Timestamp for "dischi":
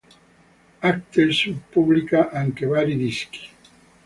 2.97-3.47